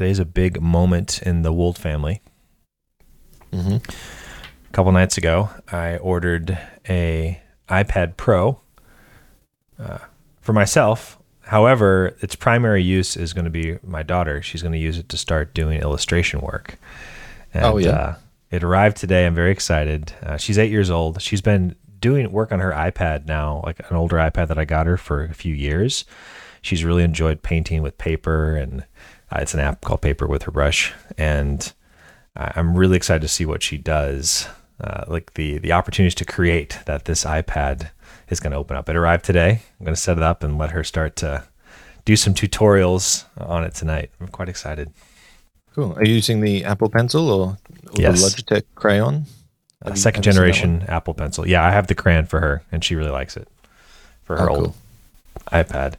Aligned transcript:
Today's 0.00 0.18
a 0.18 0.24
big 0.24 0.62
moment 0.62 1.20
in 1.20 1.42
the 1.42 1.52
Wold 1.52 1.76
family. 1.76 2.22
Mm-hmm. 3.52 3.74
A 3.74 4.72
couple 4.72 4.92
nights 4.92 5.18
ago, 5.18 5.50
I 5.70 5.98
ordered 5.98 6.58
a 6.88 7.38
iPad 7.68 8.16
Pro 8.16 8.62
uh, 9.78 9.98
for 10.40 10.54
myself. 10.54 11.18
However, 11.40 12.16
its 12.22 12.34
primary 12.34 12.82
use 12.82 13.14
is 13.14 13.34
going 13.34 13.44
to 13.44 13.50
be 13.50 13.78
my 13.82 14.02
daughter. 14.02 14.40
She's 14.40 14.62
going 14.62 14.72
to 14.72 14.78
use 14.78 14.96
it 14.96 15.10
to 15.10 15.18
start 15.18 15.52
doing 15.52 15.82
illustration 15.82 16.40
work. 16.40 16.78
And, 17.52 17.66
Oh, 17.66 17.76
yeah. 17.76 17.90
Uh, 17.90 18.14
it 18.50 18.64
arrived 18.64 18.96
today. 18.96 19.26
I'm 19.26 19.34
very 19.34 19.52
excited. 19.52 20.14
Uh, 20.22 20.38
she's 20.38 20.58
eight 20.58 20.70
years 20.70 20.88
old. 20.88 21.20
She's 21.20 21.42
been 21.42 21.76
doing 22.00 22.32
work 22.32 22.52
on 22.52 22.60
her 22.60 22.72
iPad 22.72 23.26
now, 23.26 23.60
like 23.66 23.80
an 23.90 23.96
older 23.96 24.16
iPad 24.16 24.48
that 24.48 24.58
I 24.58 24.64
got 24.64 24.86
her 24.86 24.96
for 24.96 25.24
a 25.24 25.34
few 25.34 25.54
years. 25.54 26.06
She's 26.62 26.84
really 26.84 27.02
enjoyed 27.02 27.42
painting 27.42 27.82
with 27.82 27.98
paper, 27.98 28.56
and 28.56 28.84
uh, 29.32 29.38
it's 29.40 29.54
an 29.54 29.60
app 29.60 29.80
called 29.82 30.02
Paper 30.02 30.26
with 30.26 30.42
her 30.44 30.50
brush. 30.50 30.92
And 31.18 31.72
I'm 32.36 32.76
really 32.76 32.96
excited 32.96 33.22
to 33.22 33.28
see 33.28 33.44
what 33.44 33.62
she 33.62 33.76
does. 33.78 34.48
Uh, 34.80 35.04
like 35.08 35.34
the 35.34 35.58
the 35.58 35.72
opportunities 35.72 36.14
to 36.14 36.24
create 36.24 36.78
that 36.86 37.04
this 37.04 37.24
iPad 37.24 37.90
is 38.30 38.40
going 38.40 38.52
to 38.52 38.56
open 38.56 38.76
up. 38.78 38.88
It 38.88 38.96
arrived 38.96 39.26
today. 39.26 39.60
I'm 39.78 39.84
going 39.84 39.94
to 39.94 40.00
set 40.00 40.16
it 40.16 40.22
up 40.22 40.42
and 40.42 40.56
let 40.56 40.70
her 40.70 40.82
start 40.82 41.16
to 41.16 41.44
do 42.06 42.16
some 42.16 42.32
tutorials 42.32 43.24
on 43.36 43.62
it 43.64 43.74
tonight. 43.74 44.10
I'm 44.20 44.28
quite 44.28 44.48
excited. 44.48 44.90
Cool. 45.74 45.92
Are 45.96 46.04
you 46.04 46.14
using 46.14 46.40
the 46.40 46.64
Apple 46.64 46.88
Pencil 46.88 47.28
or, 47.30 47.46
or 47.48 47.56
Yes. 47.94 48.22
the 48.34 48.42
Logitech 48.42 48.62
Crayon? 48.74 49.26
Uh, 49.84 49.94
second 49.94 50.24
have 50.24 50.34
you 50.34 50.42
seen 50.42 50.42
that 50.46 50.54
generation 50.78 50.82
Apple 50.88 51.12
Pencil. 51.14 51.46
Yeah, 51.46 51.62
I 51.62 51.72
have 51.72 51.86
the 51.86 51.94
crayon 51.94 52.24
for 52.26 52.40
her, 52.40 52.62
and 52.72 52.82
she 52.82 52.94
really 52.94 53.10
likes 53.10 53.36
it 53.36 53.48
for 54.24 54.36
her 54.38 54.50
Oh, 54.50 54.54
old 54.54 54.64
cool. 54.64 54.74
iPad. 55.52 55.94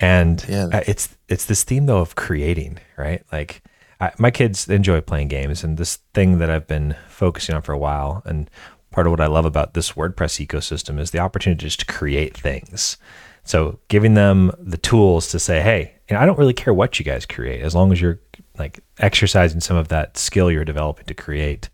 And 0.00 0.44
Yeah. 0.48 0.68
uh, 0.72 0.80
it's 0.86 1.16
it's 1.28 1.44
this 1.44 1.62
theme 1.64 1.86
though 1.86 2.00
of 2.00 2.16
creating, 2.16 2.78
right? 2.96 3.22
Like 3.32 3.62
I, 4.00 4.12
my 4.18 4.30
kids 4.30 4.68
enjoy 4.68 5.00
playing 5.00 5.28
games, 5.28 5.62
and 5.64 5.78
this 5.78 5.98
thing 6.14 6.38
that 6.38 6.50
I've 6.50 6.66
been 6.66 6.96
focusing 7.08 7.54
on 7.54 7.62
for 7.62 7.72
a 7.72 7.78
while, 7.78 8.22
and 8.24 8.50
part 8.90 9.06
of 9.06 9.10
what 9.12 9.20
I 9.20 9.26
love 9.26 9.44
about 9.44 9.74
this 9.74 9.92
WordPress 9.92 10.44
ecosystem 10.44 10.98
is 10.98 11.10
the 11.10 11.18
opportunity 11.18 11.64
just 11.64 11.80
to 11.80 11.86
create 11.86 12.36
things. 12.36 12.96
So 13.44 13.78
giving 13.88 14.14
them 14.14 14.52
the 14.58 14.78
tools 14.78 15.28
to 15.28 15.38
say, 15.38 15.60
hey, 15.60 15.94
know, 16.10 16.20
I 16.20 16.26
don't 16.26 16.38
really 16.38 16.54
care 16.54 16.72
what 16.72 16.98
you 16.98 17.04
guys 17.04 17.26
create, 17.26 17.60
as 17.60 17.74
long 17.74 17.92
as 17.92 18.00
you're 18.00 18.20
like 18.58 18.80
exercising 18.98 19.60
some 19.60 19.76
of 19.76 19.88
that 19.88 20.16
skill 20.16 20.50
you're 20.50 20.64
developing 20.64 21.06
to 21.06 21.14
create. 21.14 21.68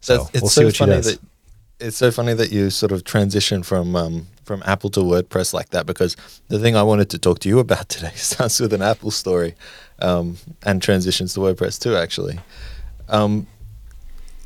So 0.00 0.18
That's, 0.18 0.30
it's 0.30 0.42
we'll 0.42 0.48
see 0.50 0.70
so 0.70 0.86
funny 0.86 1.00
that 1.00 1.18
it's 1.82 1.96
so 1.96 2.10
funny 2.10 2.34
that 2.34 2.52
you 2.52 2.70
sort 2.70 2.92
of 2.92 3.04
transition 3.04 3.62
from 3.62 3.96
um, 3.96 4.26
from 4.44 4.62
Apple 4.64 4.90
to 4.90 5.00
WordPress 5.00 5.52
like 5.52 5.70
that 5.70 5.86
because 5.86 6.16
the 6.48 6.58
thing 6.58 6.76
I 6.76 6.82
wanted 6.82 7.10
to 7.10 7.18
talk 7.18 7.40
to 7.40 7.48
you 7.48 7.58
about 7.58 7.88
today 7.88 8.12
starts 8.14 8.60
with 8.60 8.72
an 8.72 8.82
Apple 8.82 9.10
story 9.10 9.54
um, 10.00 10.36
and 10.64 10.80
transitions 10.80 11.34
to 11.34 11.40
WordPress 11.40 11.80
too. 11.80 11.96
Actually, 11.96 12.38
um, 13.08 13.46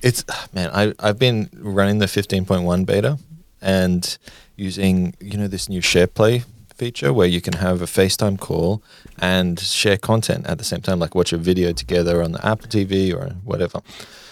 it's 0.02 0.24
man, 0.52 0.70
I 0.72 0.94
I've 0.98 1.18
been 1.18 1.50
running 1.54 1.98
the 1.98 2.06
15.1 2.06 2.86
beta 2.86 3.18
and 3.60 4.18
using 4.56 5.14
you 5.20 5.36
know 5.36 5.48
this 5.48 5.68
new 5.68 5.80
SharePlay 5.80 6.44
feature 6.74 7.12
where 7.12 7.26
you 7.26 7.40
can 7.40 7.54
have 7.54 7.80
a 7.80 7.86
FaceTime 7.86 8.38
call 8.38 8.82
and 9.18 9.58
share 9.58 9.96
content 9.96 10.46
at 10.46 10.58
the 10.58 10.64
same 10.64 10.82
time, 10.82 10.98
like 10.98 11.14
watch 11.14 11.32
a 11.32 11.38
video 11.38 11.72
together 11.72 12.22
on 12.22 12.32
the 12.32 12.46
Apple 12.46 12.68
TV 12.68 13.14
or 13.14 13.30
whatever 13.44 13.80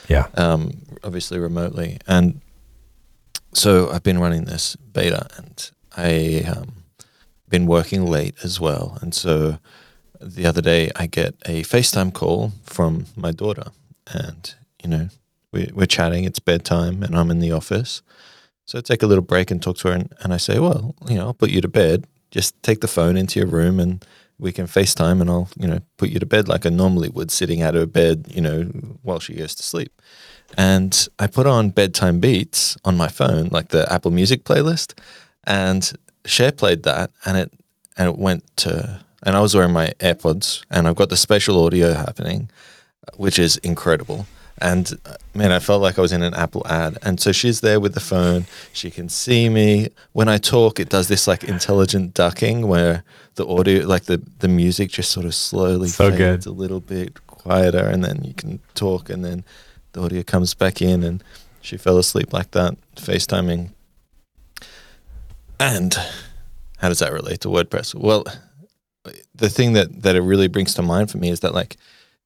yeah. 0.08 0.26
um, 0.34 0.72
obviously 1.02 1.38
remotely. 1.38 1.98
And 2.06 2.40
so 3.54 3.90
I've 3.90 4.02
been 4.02 4.18
running 4.18 4.44
this 4.44 4.76
beta, 4.76 5.26
and 5.36 5.70
I 5.96 6.44
um, 6.46 6.84
been 7.48 7.66
working 7.66 8.06
late 8.06 8.34
as 8.42 8.60
well. 8.60 8.98
And 9.00 9.14
so 9.14 9.58
the 10.20 10.46
other 10.46 10.60
day, 10.60 10.90
I 10.96 11.06
get 11.06 11.34
a 11.46 11.62
FaceTime 11.62 12.12
call 12.12 12.52
from 12.64 13.06
my 13.16 13.30
daughter, 13.30 13.70
and 14.12 14.54
you 14.82 14.90
know 14.90 15.08
we, 15.52 15.70
we're 15.72 15.86
chatting. 15.86 16.24
It's 16.24 16.38
bedtime, 16.38 17.02
and 17.02 17.16
I'm 17.16 17.30
in 17.30 17.40
the 17.40 17.52
office. 17.52 18.02
So 18.66 18.78
I 18.78 18.80
take 18.80 19.02
a 19.02 19.06
little 19.06 19.24
break 19.24 19.50
and 19.50 19.62
talk 19.62 19.76
to 19.78 19.88
her, 19.88 19.94
and, 19.94 20.12
and 20.20 20.34
I 20.34 20.38
say, 20.38 20.58
"Well, 20.58 20.94
you 21.08 21.16
know, 21.16 21.26
I'll 21.26 21.34
put 21.34 21.50
you 21.50 21.60
to 21.60 21.68
bed. 21.68 22.06
Just 22.30 22.60
take 22.62 22.80
the 22.80 22.88
phone 22.88 23.16
into 23.16 23.38
your 23.38 23.48
room, 23.48 23.78
and 23.78 24.04
we 24.38 24.50
can 24.50 24.66
FaceTime, 24.66 25.20
and 25.20 25.30
I'll, 25.30 25.48
you 25.56 25.68
know, 25.68 25.80
put 25.96 26.08
you 26.08 26.18
to 26.18 26.26
bed 26.26 26.48
like 26.48 26.66
I 26.66 26.70
normally 26.70 27.08
would, 27.08 27.30
sitting 27.30 27.62
at 27.62 27.74
her 27.74 27.86
bed, 27.86 28.26
you 28.30 28.40
know, 28.40 28.62
while 29.02 29.20
she 29.20 29.34
goes 29.34 29.54
to 29.54 29.62
sleep." 29.62 29.92
And 30.56 31.08
I 31.18 31.26
put 31.26 31.46
on 31.46 31.70
bedtime 31.70 32.20
beats 32.20 32.76
on 32.84 32.96
my 32.96 33.08
phone, 33.08 33.48
like 33.50 33.68
the 33.68 33.90
Apple 33.92 34.10
Music 34.10 34.44
playlist, 34.44 34.94
and 35.44 35.92
Share 36.26 36.52
played 36.52 36.84
that, 36.84 37.10
and 37.24 37.36
it 37.36 37.52
and 37.96 38.08
it 38.08 38.18
went 38.18 38.44
to, 38.58 39.00
and 39.22 39.36
I 39.36 39.40
was 39.40 39.54
wearing 39.54 39.72
my 39.72 39.88
AirPods, 40.00 40.64
and 40.70 40.88
I've 40.88 40.96
got 40.96 41.10
the 41.10 41.16
spatial 41.16 41.64
audio 41.64 41.92
happening, 41.92 42.48
which 43.16 43.38
is 43.38 43.56
incredible. 43.58 44.26
And 44.58 44.92
uh, 45.04 45.16
man, 45.34 45.50
I 45.52 45.58
felt 45.58 45.82
like 45.82 45.98
I 45.98 46.00
was 46.00 46.12
in 46.12 46.22
an 46.22 46.32
Apple 46.34 46.62
ad. 46.66 46.96
And 47.02 47.20
so 47.20 47.32
she's 47.32 47.60
there 47.60 47.80
with 47.80 47.94
the 47.94 48.00
phone. 48.00 48.46
She 48.72 48.88
can 48.90 49.08
see 49.08 49.48
me. 49.48 49.88
When 50.12 50.28
I 50.28 50.38
talk, 50.38 50.78
it 50.78 50.88
does 50.88 51.08
this 51.08 51.26
like 51.26 51.42
intelligent 51.42 52.14
ducking 52.14 52.68
where 52.68 53.02
the 53.34 53.46
audio, 53.46 53.84
like 53.84 54.04
the, 54.04 54.22
the 54.38 54.48
music 54.48 54.90
just 54.90 55.10
sort 55.10 55.26
of 55.26 55.34
slowly 55.34 55.88
So 55.88 56.10
fades 56.10 56.44
good. 56.44 56.46
a 56.46 56.52
little 56.52 56.78
bit 56.80 57.26
quieter. 57.26 57.84
And 57.84 58.04
then 58.04 58.22
you 58.22 58.32
can 58.32 58.60
talk. 58.74 59.10
And 59.10 59.24
then 59.24 59.44
the 59.94 60.02
audio 60.02 60.22
comes 60.22 60.54
back 60.54 60.80
in. 60.82 61.02
And 61.02 61.24
she 61.60 61.76
fell 61.76 61.98
asleep 61.98 62.32
like 62.32 62.50
that, 62.50 62.76
FaceTiming. 62.96 63.70
And 65.58 65.94
how 66.78 66.88
does 66.88 66.98
that 66.98 67.12
relate 67.12 67.40
to 67.40 67.48
WordPress? 67.48 67.94
Well, 67.94 68.24
the 69.34 69.48
thing 69.48 69.72
that, 69.72 70.02
that 70.02 70.16
it 70.16 70.20
really 70.20 70.48
brings 70.48 70.74
to 70.74 70.82
mind 70.82 71.10
for 71.10 71.18
me 71.18 71.30
is 71.30 71.40
that 71.40 71.54
like 71.54 71.76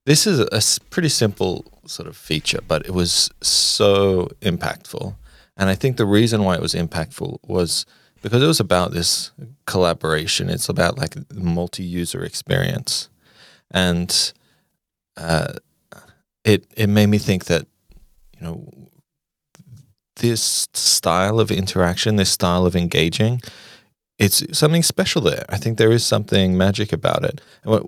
this 0.05 0.27
is 0.27 0.41
a 0.41 0.81
pretty 0.91 1.09
simple 1.09 1.65
sort 1.87 2.09
of 2.09 2.17
feature, 2.17 2.61
but 2.67 2.85
it 2.87 2.93
was 2.93 3.31
so 3.43 4.31
impactful. 4.41 5.15
And 5.57 5.69
I 5.69 5.75
think 5.75 5.97
the 5.97 6.07
reason 6.07 6.45
why 6.45 6.55
it 6.55 6.63
was 6.63 6.75
impactful 6.75 7.39
was 7.47 7.85
because 8.23 8.43
it 8.43 8.47
was 8.47 8.61
about 8.61 8.93
this 8.93 9.33
collaboration. 9.67 10.49
It's 10.49 10.69
about 10.69 10.99
like 10.99 11.17
multi-user 11.33 12.25
experience, 12.25 13.09
and 13.71 14.33
uh, 15.17 15.55
it 16.45 16.67
it 16.77 16.89
made 16.89 17.07
me 17.07 17.19
think 17.19 17.47
that 17.47 17.67
you 18.39 18.47
know 18.47 18.89
this 20.17 20.69
style 20.75 21.41
of 21.41 21.51
interaction, 21.51 22.17
this 22.17 22.31
style 22.31 22.67
of 22.67 22.75
engaging, 22.75 23.41
it's 24.19 24.43
something 24.57 24.83
special 24.83 25.23
there. 25.23 25.45
I 25.49 25.57
think 25.57 25.79
there 25.79 25.93
is 25.93 26.05
something 26.05 26.57
magic 26.57 26.93
about 26.93 27.25
it. 27.25 27.41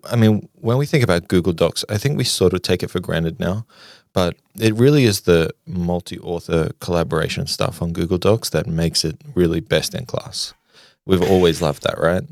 I 0.04 0.16
mean, 0.16 0.48
when 0.54 0.78
we 0.78 0.86
think 0.86 1.02
about 1.02 1.28
Google 1.28 1.52
Docs, 1.52 1.84
I 1.88 1.98
think 1.98 2.16
we 2.16 2.24
sort 2.24 2.54
of 2.54 2.62
take 2.62 2.82
it 2.84 2.90
for 2.90 3.00
granted 3.00 3.40
now, 3.40 3.66
but 4.12 4.36
it 4.58 4.74
really 4.74 5.04
is 5.04 5.22
the 5.22 5.50
multi-author 5.66 6.70
collaboration 6.80 7.46
stuff 7.46 7.82
on 7.82 7.92
Google 7.92 8.18
Docs 8.18 8.50
that 8.50 8.66
makes 8.66 9.04
it 9.04 9.20
really 9.34 9.60
best 9.60 9.94
in 9.94 10.06
class. 10.06 10.54
We've 11.04 11.22
always 11.22 11.60
loved 11.60 11.82
that, 11.82 11.98
right? 11.98 12.22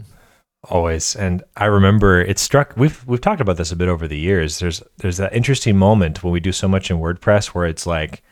Always. 0.64 1.14
And 1.14 1.44
I 1.56 1.66
remember 1.66 2.20
it 2.20 2.38
struck 2.38 2.74
we've 2.76 3.06
we've 3.06 3.20
talked 3.20 3.40
about 3.40 3.56
this 3.56 3.70
a 3.70 3.76
bit 3.76 3.88
over 3.88 4.08
the 4.08 4.18
years. 4.18 4.58
There's 4.58 4.82
there's 4.98 5.16
that 5.18 5.32
interesting 5.32 5.76
moment 5.76 6.24
when 6.24 6.32
we 6.32 6.40
do 6.40 6.52
so 6.52 6.66
much 6.66 6.90
in 6.90 6.98
WordPress 6.98 7.48
where 7.48 7.66
it's 7.66 7.86
like 7.86 8.22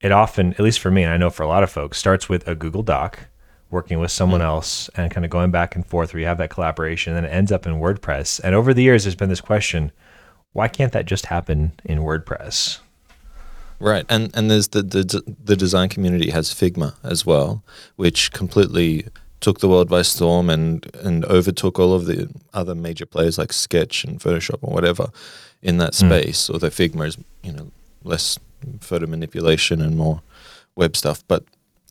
it 0.00 0.12
often, 0.12 0.52
at 0.52 0.60
least 0.60 0.78
for 0.78 0.90
me, 0.90 1.02
and 1.02 1.12
I 1.12 1.16
know 1.16 1.30
for 1.30 1.42
a 1.42 1.48
lot 1.48 1.64
of 1.64 1.70
folks, 1.70 1.98
starts 1.98 2.28
with 2.28 2.46
a 2.46 2.54
Google 2.54 2.84
Doc 2.84 3.28
working 3.70 3.98
with 3.98 4.12
someone 4.12 4.40
mm-hmm. 4.40 4.48
else 4.48 4.88
and 4.96 5.10
kind 5.10 5.24
of 5.24 5.30
going 5.30 5.50
back 5.50 5.74
and 5.74 5.84
forth 5.84 6.14
where 6.14 6.20
you 6.20 6.26
have 6.26 6.38
that 6.38 6.50
collaboration 6.50 7.14
and 7.14 7.24
then 7.24 7.30
it 7.30 7.34
ends 7.34 7.52
up 7.52 7.66
in 7.66 7.74
WordPress. 7.74 8.40
And 8.42 8.54
over 8.54 8.72
the 8.72 8.82
years 8.82 9.04
there's 9.04 9.14
been 9.14 9.28
this 9.28 9.40
question, 9.40 9.92
why 10.52 10.68
can't 10.68 10.92
that 10.92 11.06
just 11.06 11.26
happen 11.26 11.72
in 11.84 11.98
WordPress? 11.98 12.78
Right, 13.80 14.04
and 14.08 14.30
and 14.34 14.50
there's 14.50 14.68
the, 14.68 14.82
the 14.82 15.36
the 15.44 15.56
design 15.56 15.88
community 15.88 16.30
has 16.30 16.52
Figma 16.54 16.94
as 17.04 17.26
well, 17.26 17.62
which 17.96 18.32
completely 18.32 19.06
took 19.40 19.60
the 19.60 19.68
world 19.68 19.88
by 19.88 20.02
storm 20.02 20.50
and 20.50 20.86
and 21.02 21.24
overtook 21.26 21.78
all 21.78 21.94
of 21.94 22.06
the 22.06 22.28
other 22.54 22.74
major 22.74 23.06
players 23.06 23.38
like 23.38 23.52
Sketch 23.52 24.04
and 24.04 24.20
Photoshop 24.20 24.58
or 24.62 24.72
whatever 24.72 25.08
in 25.62 25.78
that 25.78 25.92
Mm. 25.92 26.06
space. 26.06 26.50
Although 26.50 26.70
Figma 26.70 27.06
is 27.06 27.16
you 27.42 27.52
know 27.52 27.70
less 28.04 28.38
photo 28.80 29.06
manipulation 29.06 29.80
and 29.80 29.96
more 29.96 30.20
web 30.76 30.96
stuff, 30.96 31.22
but 31.28 31.44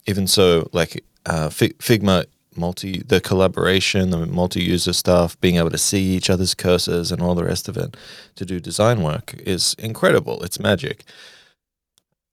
even 0.05 0.27
so, 0.27 0.69
like 0.73 1.03
uh, 1.25 1.49
Fi- 1.49 1.73
Figma 1.79 2.25
multi 2.55 3.03
the 3.07 3.21
collaboration, 3.21 4.09
the 4.09 4.25
multi-user 4.25 4.93
stuff, 4.93 5.39
being 5.41 5.57
able 5.57 5.69
to 5.69 5.77
see 5.77 6.01
each 6.15 6.29
other's 6.29 6.55
cursors 6.55 7.11
and 7.11 7.21
all 7.21 7.35
the 7.35 7.43
rest 7.45 7.69
of 7.69 7.77
it 7.77 7.95
to 8.35 8.45
do 8.45 8.59
design 8.59 9.01
work 9.03 9.35
is 9.45 9.75
incredible. 9.77 10.41
It's 10.43 10.59
magic. 10.59 11.03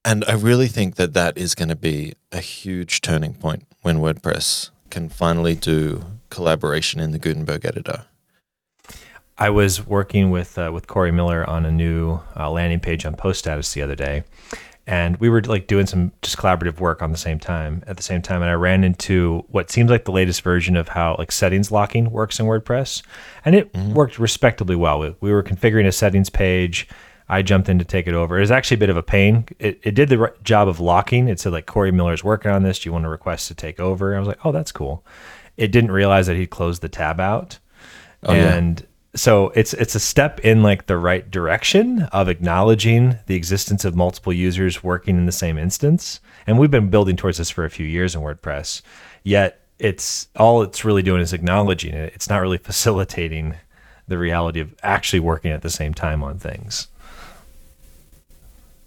And 0.05 0.25
I 0.28 0.32
really 0.34 0.69
think 0.69 0.96
that 0.96 1.14
that 1.14 1.37
is 1.38 1.55
going 1.55 1.70
to 1.70 1.76
be 1.76 2.14
a 2.31 2.40
huge 2.40 3.00
turning 3.00 3.34
point 3.34 3.67
when 3.82 3.99
WordPress 3.99 4.70
can 4.94 5.08
finally 5.08 5.56
do 5.56 6.05
collaboration 6.31 7.00
in 7.00 7.11
the 7.11 7.19
Gutenberg 7.19 7.64
editor. 7.64 8.05
I 9.37 9.50
was 9.50 9.85
working 9.85 10.31
with 10.31 10.56
uh, 10.56 10.70
with 10.73 10.87
Corey 10.87 11.11
Miller 11.11 11.49
on 11.50 11.67
a 11.67 11.73
new 11.73 12.20
uh, 12.37 12.49
landing 12.49 12.79
page 12.79 13.05
on 13.05 13.17
Post 13.17 13.41
Status 13.41 13.73
the 13.73 13.82
other 13.82 13.96
day, 13.96 14.23
and 14.87 15.17
we 15.17 15.29
were 15.29 15.43
like 15.43 15.67
doing 15.67 15.87
some 15.87 16.12
just 16.23 16.37
collaborative 16.37 16.79
work 16.79 17.02
on 17.02 17.11
the 17.11 17.19
same 17.19 17.41
time 17.41 17.82
at 17.88 17.96
the 17.96 18.02
same 18.02 18.20
time 18.20 18.43
and 18.43 18.50
i 18.50 18.55
ran 18.55 18.85
into 18.85 19.43
what 19.49 19.70
seems 19.70 19.91
like 19.91 20.05
the 20.05 20.12
latest 20.12 20.43
version 20.43 20.76
of 20.76 20.88
how 20.88 21.17
like 21.19 21.32
settings 21.32 21.70
locking 21.70 22.11
works 22.11 22.38
in 22.38 22.44
wordpress 22.44 23.02
and 23.46 23.55
it 23.55 23.73
mm-hmm. 23.73 23.94
worked 23.94 24.19
respectably 24.19 24.76
well 24.76 24.99
we, 24.99 25.14
we 25.20 25.32
were 25.32 25.43
configuring 25.43 25.87
a 25.87 25.93
settings 25.93 26.29
page 26.29 26.87
i 27.28 27.42
jumped 27.42 27.68
in 27.68 27.78
to 27.78 27.84
take 27.84 28.06
it 28.06 28.14
over. 28.14 28.36
It 28.36 28.40
was 28.40 28.50
actually 28.50 28.76
a 28.76 28.78
bit 28.78 28.90
of 28.90 28.96
a 28.96 29.02
pain. 29.02 29.46
It, 29.58 29.80
it 29.82 29.94
did 29.94 30.08
the 30.08 30.18
right 30.18 30.44
job 30.44 30.68
of 30.68 30.80
locking. 30.80 31.28
It 31.28 31.40
said 31.40 31.52
like 31.52 31.66
corey 31.66 31.90
miller's 31.90 32.24
working 32.24 32.50
on 32.50 32.62
this. 32.62 32.78
Do 32.78 32.88
you 32.88 32.92
want 32.92 33.04
to 33.04 33.08
request 33.08 33.48
to 33.48 33.54
take 33.54 33.80
over? 33.80 34.14
I 34.14 34.18
was 34.18 34.28
like 34.28 34.44
oh 34.44 34.52
that's 34.52 34.72
cool. 34.72 35.04
It 35.56 35.72
didn't 35.72 35.92
realize 35.92 36.26
that 36.26 36.36
he'd 36.36 36.50
closed 36.50 36.82
the 36.82 36.88
tab 36.88 37.20
out. 37.20 37.58
Oh, 38.24 38.32
and 38.32 38.80
yeah 38.80 38.86
so 39.14 39.50
it's 39.50 39.74
it's 39.74 39.94
a 39.94 40.00
step 40.00 40.40
in 40.40 40.62
like 40.62 40.86
the 40.86 40.96
right 40.96 41.30
direction 41.30 42.02
of 42.12 42.28
acknowledging 42.28 43.16
the 43.26 43.36
existence 43.36 43.84
of 43.84 43.94
multiple 43.94 44.32
users 44.32 44.82
working 44.82 45.16
in 45.16 45.26
the 45.26 45.32
same 45.32 45.56
instance. 45.56 46.20
And 46.46 46.58
we've 46.58 46.70
been 46.70 46.90
building 46.90 47.16
towards 47.16 47.38
this 47.38 47.50
for 47.50 47.64
a 47.64 47.70
few 47.70 47.86
years 47.86 48.14
in 48.14 48.22
wordpress. 48.22 48.82
Yet 49.22 49.60
it's 49.78 50.28
all 50.36 50.62
it's 50.62 50.84
really 50.84 51.02
doing 51.02 51.20
is 51.20 51.32
acknowledging 51.32 51.94
it. 51.94 52.12
It's 52.14 52.28
not 52.28 52.40
really 52.40 52.58
facilitating 52.70 53.54
the 54.08 54.18
reality 54.18 54.60
of 54.60 54.74
actually 54.82 55.20
working 55.20 55.52
at 55.52 55.62
the 55.62 55.70
same 55.70 55.94
time 55.94 56.22
on 56.22 56.38
things 56.38 56.88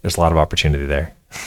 there's 0.02 0.16
a 0.16 0.20
lot 0.20 0.32
of 0.32 0.38
opportunity 0.38 0.86
there 0.86 1.14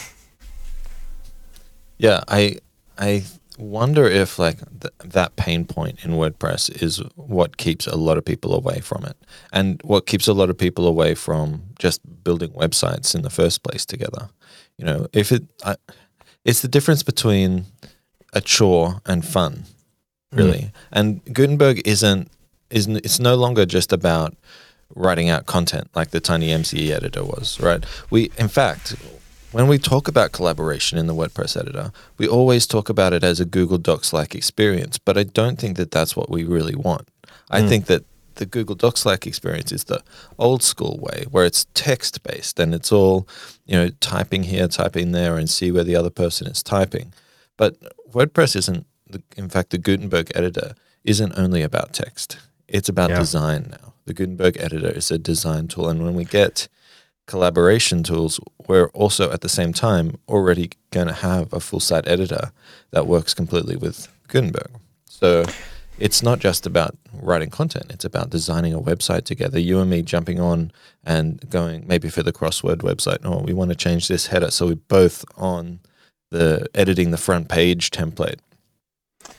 yeah 1.98 2.24
i 2.28 2.56
i 2.98 3.24
wonder 3.62 4.06
if 4.06 4.40
like 4.40 4.58
th- 4.80 4.94
that 5.06 5.36
pain 5.36 5.66
point 5.66 6.04
in 6.04 6.12
WordPress 6.12 6.82
is 6.82 6.98
what 7.16 7.58
keeps 7.58 7.88
a 7.88 7.96
lot 7.96 8.18
of 8.18 8.26
people 8.26 8.54
away 8.54 8.80
from 8.80 9.06
it, 9.06 9.16
and 9.54 9.82
what 9.84 10.06
keeps 10.06 10.28
a 10.28 10.34
lot 10.34 10.50
of 10.50 10.58
people 10.58 10.88
away 10.88 11.16
from 11.16 11.64
just 11.80 12.02
building 12.24 12.52
websites 12.52 13.14
in 13.16 13.22
the 13.22 13.30
first 13.30 13.64
place 13.64 13.86
together. 13.86 14.30
You 14.78 14.86
know, 14.86 15.08
if 15.14 15.32
it, 15.32 15.44
I, 15.64 15.76
it's 16.44 16.62
the 16.62 16.68
difference 16.68 17.04
between 17.04 17.66
a 18.34 18.42
chore 18.42 19.02
and 19.06 19.24
fun, 19.26 19.66
really. 20.32 20.60
Mm. 20.60 20.72
And 20.92 21.34
Gutenberg 21.34 21.88
isn't 21.88 22.32
isn't. 22.70 22.98
it's 22.98 23.20
no 23.20 23.36
longer 23.36 23.66
just 23.66 23.94
about 23.94 24.36
writing 24.96 25.30
out 25.30 25.46
content 25.46 25.90
like 25.96 26.12
the 26.12 26.22
TinyMCE 26.22 26.90
editor 26.90 27.24
was, 27.24 27.60
right? 27.60 27.84
We, 28.10 28.32
in 28.38 28.48
fact, 28.48 28.96
when 29.52 29.68
we 29.68 29.78
talk 29.78 30.08
about 30.08 30.32
collaboration 30.32 30.98
in 30.98 31.08
the 31.08 31.16
WordPress 31.16 31.58
editor, 31.60 31.92
we 32.18 32.28
always 32.28 32.66
talk 32.66 32.90
about 32.90 33.14
it 33.14 33.24
as 33.24 33.40
a 33.40 33.46
Google 33.46 33.78
Docs 33.78 34.14
like 34.14 34.34
experience, 34.34 34.98
but 34.98 35.18
I 35.18 35.24
don't 35.24 35.60
think 35.60 35.78
that 35.78 35.92
that's 35.92 36.16
what 36.16 36.30
we 36.30 36.44
really 36.44 36.76
want. 36.76 37.08
I 37.50 37.62
mm. 37.62 37.70
think 37.70 37.86
that 37.88 38.06
the 38.36 38.46
Google 38.46 38.76
Docs 38.76 39.06
like 39.06 39.28
experience 39.28 39.72
is 39.72 39.84
the 39.86 40.02
old 40.40 40.64
school 40.64 40.98
way 41.00 41.26
where 41.30 41.46
it's 41.46 41.68
text 41.74 42.24
based 42.24 42.60
and 42.60 42.74
it's 42.74 42.92
all, 42.92 43.28
you 43.66 43.76
know, 43.76 43.90
typing 44.00 44.44
here, 44.44 44.68
typing 44.68 45.12
there, 45.12 45.38
and 45.38 45.50
see 45.50 45.72
where 45.72 45.84
the 45.84 45.96
other 45.96 46.10
person 46.10 46.48
is 46.48 46.64
typing. 46.64 47.14
But 47.58 47.76
WordPress 48.12 48.56
isn't, 48.56 48.86
in 49.36 49.50
fact, 49.50 49.72
the 49.72 49.78
Gutenberg 49.78 50.32
editor 50.34 50.76
isn't 51.04 51.38
only 51.38 51.62
about 51.62 51.94
text, 51.94 52.38
it's 52.72 52.90
about 52.90 53.12
yeah. 53.12 53.20
design 53.20 53.68
now. 53.72 53.94
The 54.06 54.14
Gutenberg 54.14 54.58
editor 54.58 54.90
is 54.90 55.12
a 55.12 55.20
design 55.20 55.68
tool. 55.68 55.90
And 55.90 56.04
when 56.04 56.16
we 56.16 56.26
get 56.26 56.68
collaboration 57.28 58.02
tools, 58.04 58.40
we're 58.68 58.88
also 58.90 59.32
at 59.32 59.42
the 59.42 59.50
same 59.50 59.74
time 59.74 60.18
already 60.28 60.72
going 60.90 61.08
to 61.08 61.14
have 61.14 61.54
a 61.54 61.60
full 61.60 61.80
site 61.80 62.08
editor 62.08 62.52
that 62.92 63.08
works 63.08 63.34
completely 63.34 63.76
with 63.76 64.08
Gutenberg. 64.28 64.72
So 65.06 65.46
it's 66.00 66.24
not 66.24 66.40
just 66.40 66.66
about 66.66 66.98
writing 67.14 67.50
content, 67.50 67.92
it's 67.92 68.06
about 68.06 68.32
designing 68.32 68.74
a 68.74 68.82
website 68.82 69.26
together. 69.26 69.60
You 69.60 69.80
and 69.80 69.90
me 69.90 70.02
jumping 70.02 70.40
on 70.40 70.72
and 71.04 71.48
going 71.50 71.86
maybe 71.88 72.10
for 72.10 72.24
the 72.24 72.34
crossword 72.34 72.78
website, 72.78 73.20
oh, 73.24 73.44
we 73.44 73.54
want 73.54 73.70
to 73.70 73.76
change 73.76 74.08
this 74.08 74.28
header. 74.28 74.50
So 74.50 74.68
we're 74.68 74.76
both 74.76 75.24
on 75.38 75.80
the 76.32 76.68
editing 76.74 77.12
the 77.12 77.18
front 77.18 77.50
page 77.50 77.92
template 77.92 78.40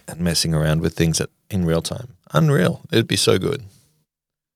and 0.07 0.21
messing 0.21 0.55
around 0.55 0.83
with 0.83 0.95
things 0.95 1.21
at, 1.21 1.31
in 1.53 1.65
real 1.65 1.83
time. 1.83 2.17
Unreal. 2.33 2.83
It'd 2.91 3.09
be 3.09 3.17
so 3.17 3.39
good 3.39 3.65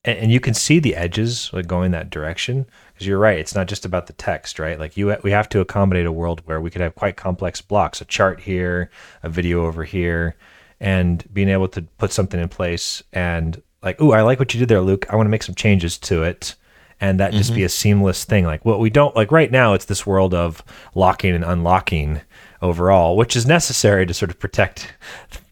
and, 0.06 0.18
and 0.18 0.32
you 0.32 0.40
can 0.40 0.54
see 0.54 0.78
the 0.78 0.94
edges 0.94 1.50
like 1.52 1.66
going 1.66 1.90
that 1.90 2.08
direction 2.08 2.64
because 2.94 3.06
you're 3.06 3.18
right 3.18 3.38
it's 3.38 3.54
not 3.54 3.66
just 3.66 3.84
about 3.84 4.06
the 4.06 4.12
text 4.14 4.58
right 4.58 4.78
like 4.78 4.96
you 4.96 5.14
we 5.22 5.30
have 5.30 5.48
to 5.50 5.60
accommodate 5.60 6.06
a 6.06 6.12
world 6.12 6.40
where 6.46 6.60
we 6.60 6.70
could 6.70 6.80
have 6.80 6.94
quite 6.94 7.16
complex 7.16 7.60
blocks 7.60 8.00
a 8.00 8.04
chart 8.06 8.40
here 8.40 8.88
a 9.22 9.28
video 9.28 9.66
over 9.66 9.84
here 9.84 10.36
and 10.80 11.24
being 11.34 11.48
able 11.48 11.68
to 11.68 11.82
put 11.98 12.12
something 12.12 12.40
in 12.40 12.48
place 12.48 13.02
and 13.12 13.60
like 13.82 14.00
oh 14.00 14.12
i 14.12 14.22
like 14.22 14.38
what 14.38 14.54
you 14.54 14.60
did 14.60 14.68
there 14.68 14.80
luke 14.80 15.04
i 15.10 15.16
want 15.16 15.26
to 15.26 15.30
make 15.30 15.42
some 15.42 15.54
changes 15.54 15.98
to 15.98 16.22
it 16.22 16.54
and 16.98 17.20
that 17.20 17.30
mm-hmm. 17.30 17.38
just 17.38 17.50
be 17.50 17.56
mm-hmm. 17.56 17.66
a 17.66 17.70
seamless 17.70 18.24
thing 18.24 18.44
like 18.46 18.64
what 18.64 18.80
we 18.80 18.88
don't 18.88 19.16
like 19.16 19.30
right 19.30 19.50
now 19.50 19.74
it's 19.74 19.86
this 19.86 20.06
world 20.06 20.32
of 20.32 20.62
locking 20.94 21.34
and 21.34 21.44
unlocking 21.44 22.20
overall 22.62 23.16
which 23.16 23.36
is 23.36 23.46
necessary 23.46 24.06
to 24.06 24.14
sort 24.14 24.30
of 24.30 24.38
protect 24.38 24.94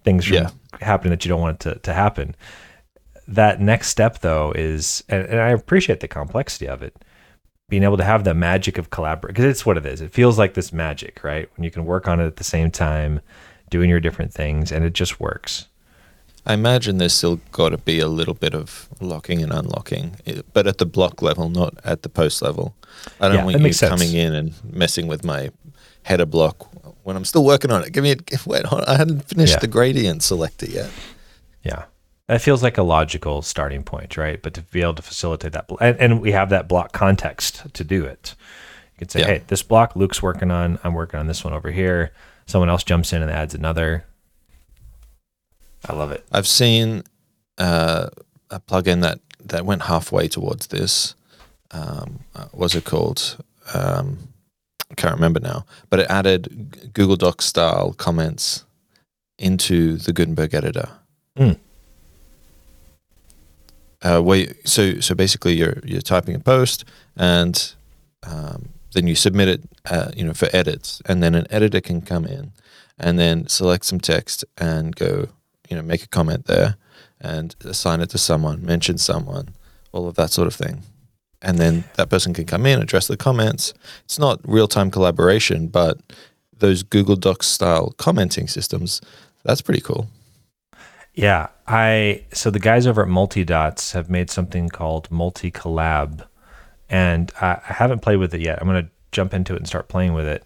things 0.05 0.27
from 0.27 0.37
yeah. 0.37 0.51
happening 0.81 1.11
that 1.11 1.25
you 1.25 1.29
don't 1.29 1.41
want 1.41 1.65
it 1.65 1.75
to, 1.75 1.79
to 1.81 1.93
happen. 1.93 2.37
That 3.27 3.61
next 3.61 3.89
step 3.89 4.21
though 4.21 4.53
is 4.53 5.03
and, 5.09 5.25
and, 5.27 5.41
i 5.41 5.49
appreciate 5.49 6.01
the 6.01 6.09
complexity 6.09 6.69
of 6.69 6.83
it 6.83 6.95
being 7.71 7.83
able 7.83 7.97
to 7.97 8.05
have 8.05 8.25
the 8.25 8.35
magic 8.35 8.77
of 8.77 8.91
collaborate 8.91 9.35
because 9.35 9.47
it's 9.47 9.65
what 9.65 9.79
it 9.79 9.87
is. 9.87 10.03
It 10.03 10.12
feels 10.12 10.39
like 10.39 10.55
this 10.55 10.73
magic 10.73 11.25
right? 11.25 11.49
When 11.56 11.65
you 11.65 11.71
can 11.71 11.87
work 11.87 12.06
on 12.06 12.21
it 12.21 12.27
at 12.27 12.37
the 12.37 12.45
same 12.45 12.71
time 12.71 13.21
doing 13.71 13.89
your 13.89 14.01
different 14.01 14.33
things 14.33 14.71
and 14.71 14.85
it 14.85 14.93
just 14.93 15.19
works. 15.19 15.67
I 16.47 16.53
imagine 16.53 16.99
there's 16.99 17.15
still 17.15 17.41
got 17.53 17.71
to 17.71 17.79
be 17.79 18.01
a 18.01 18.09
little 18.09 18.35
bit 18.35 18.55
of 18.55 18.91
locking 19.01 19.43
and 19.43 19.51
unlocking 19.51 20.17
but 20.53 20.67
at 20.67 20.77
the 20.77 20.85
block 20.85 21.23
level 21.23 21.49
not 21.49 21.79
at 21.83 22.03
the 22.03 22.11
post 22.11 22.43
level. 22.43 22.77
I 23.19 23.29
don't 23.29 23.39
yeah, 23.39 23.45
want 23.45 23.61
you 23.61 23.89
coming 23.89 24.12
in 24.12 24.35
and 24.35 24.53
messing 24.71 25.06
with 25.06 25.25
my 25.25 25.51
header 26.03 26.27
block 26.27 26.69
when 27.05 27.17
i'm 27.17 27.25
still 27.25 27.45
working 27.45 27.71
on 27.71 27.83
it 27.85 27.93
give 27.93 28.03
me 28.03 28.12
a 28.12 28.17
wait 28.47 28.65
i 28.87 28.97
hadn't 28.97 29.21
finished 29.21 29.55
yeah. 29.55 29.59
the 29.61 29.69
gradient 29.69 30.23
selector 30.23 30.67
yet 30.67 30.91
yeah 31.62 31.85
that 32.27 32.41
feels 32.41 32.62
like 32.62 32.79
a 32.79 32.83
logical 32.83 33.43
starting 33.43 33.83
point, 33.83 34.17
right? 34.17 34.41
But 34.41 34.55
to 34.55 34.62
be 34.62 34.81
able 34.81 34.95
to 34.95 35.03
facilitate 35.03 35.53
that, 35.53 35.71
and, 35.81 35.99
and 35.99 36.21
we 36.23 36.33
have 36.33 36.49
that 36.51 36.69
block 36.69 36.93
context 36.93 37.62
to 37.75 37.85
do 37.85 38.05
it. 38.05 38.35
You 38.95 38.99
can 39.01 39.09
say, 39.09 39.21
yeah. 39.21 39.27
hey, 39.27 39.43
this 39.49 39.62
block 39.62 39.95
Luke's 39.95 40.23
working 40.23 40.51
on, 40.51 40.79
I'm 40.85 40.95
working 40.95 41.21
on 41.21 41.27
this 41.27 41.45
one 41.45 41.53
over 41.53 41.71
here. 41.71 42.12
Someone 42.47 42.71
else 42.71 42.83
jumps 42.83 43.12
in 43.12 43.23
and 43.23 43.31
adds 43.31 43.55
another. 43.55 44.05
I 45.87 45.93
love 45.93 46.12
it. 46.12 46.25
I've 46.33 46.47
seen 46.47 47.03
uh, 47.59 48.09
a 48.51 48.61
plugin 48.61 49.03
that, 49.03 49.21
that 49.41 49.67
went 49.67 49.83
halfway 49.83 50.29
towards 50.29 50.69
this. 50.69 51.15
Um, 51.73 52.21
uh, 52.35 52.47
what's 52.53 52.75
it 52.75 52.85
called? 52.85 53.37
Um, 53.75 54.29
I 54.91 54.95
can't 54.95 55.15
remember 55.15 55.41
now, 55.41 55.65
but 55.91 56.01
it 56.01 56.07
added 56.11 56.93
Google 56.95 57.17
Docs 57.17 57.47
style 57.47 57.95
comments 57.95 58.65
into 59.39 59.97
the 59.97 60.13
Gutenberg 60.13 60.55
editor. 60.55 60.89
Mm 61.37 61.59
uh, 64.05 64.21
where 64.21 64.55
so 64.65 65.01
so 65.01 65.15
basically 65.15 65.55
you're 65.55 65.79
you're 65.85 66.03
typing 66.03 66.37
a 66.37 66.39
post 66.39 66.85
and 67.17 67.75
um, 68.23 68.69
then 68.93 69.06
you 69.06 69.15
submit 69.15 69.49
it 69.49 69.63
uh, 69.87 70.11
you 70.15 70.25
know 70.25 70.35
for 70.35 70.49
edits 70.53 71.03
and 71.06 71.23
then 71.23 71.35
an 71.35 71.47
editor 71.51 71.81
can 71.81 72.01
come 72.01 72.27
in 72.27 72.53
and 72.99 73.19
then 73.19 73.49
select 73.49 73.85
some 73.85 73.99
text 73.99 74.44
and 74.58 74.94
go 74.94 75.29
you 75.69 75.77
know 75.77 75.82
make 75.82 76.05
a 76.05 76.08
comment 76.08 76.44
there 76.44 76.77
and 77.20 77.56
assign 77.65 78.01
it 78.01 78.11
to 78.11 78.19
someone 78.19 78.65
mention 78.65 78.99
someone 78.99 79.49
all 79.91 80.06
of 80.06 80.15
that 80.15 80.31
sort 80.31 80.47
of 80.47 80.55
thing 80.55 80.82
and 81.44 81.58
then 81.58 81.84
that 81.94 82.10
person 82.10 82.34
can 82.34 82.44
come 82.44 82.67
in 82.67 82.81
address 82.81 83.06
the 83.06 83.17
comments 83.17 83.74
it's 84.05 84.19
not 84.19 84.41
real-time 84.44 84.91
collaboration 84.91 85.69
but 85.69 85.98
those 86.58 86.82
google 86.82 87.17
docs 87.17 87.46
style 87.46 87.94
commenting 87.98 88.48
systems 88.48 89.01
that's 89.44 89.60
pretty 89.60 89.81
cool 89.81 90.08
yeah, 91.15 91.48
I 91.67 92.24
so 92.32 92.51
the 92.51 92.58
guys 92.58 92.86
over 92.86 93.03
at 93.03 93.08
Multidots 93.08 93.93
have 93.93 94.10
made 94.10 94.31
something 94.31 94.69
called 94.69 95.08
Multicollab, 95.10 96.27
and 96.91 97.32
I, 97.41 97.60
I 97.69 97.72
haven't 97.74 98.01
played 98.01 98.17
with 98.17 98.34
it 98.34 98.41
yet. 98.41 98.60
I'm 98.60 98.67
gonna 98.67 98.91
jump 99.13 99.32
into 99.32 99.55
it 99.55 99.58
and 99.58 99.67
start 99.67 99.89
playing 99.89 100.13
with 100.15 100.27
it, 100.27 100.44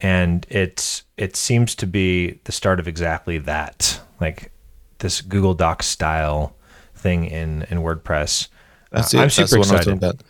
and 0.00 0.46
it's 0.48 1.02
it 1.18 1.36
seems 1.36 1.74
to 1.76 1.86
be 1.86 2.40
the 2.44 2.52
start 2.52 2.80
of 2.80 2.88
exactly 2.88 3.36
that, 3.38 4.00
like 4.18 4.50
this 4.98 5.20
Google 5.20 5.54
Docs 5.54 5.86
style 5.86 6.56
thing 6.94 7.26
in 7.26 7.66
in 7.70 7.78
WordPress. 7.78 8.48
That's 8.90 9.14
uh, 9.14 9.18
it. 9.18 9.20
I'm 9.22 9.30
super 9.30 9.62
That's 9.62 9.86
excited. 9.86 10.22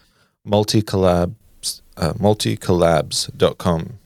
Multi 0.45 0.83
collabs, 0.83 1.83
uh, 1.97 2.13
multicollabs.com 2.15 3.99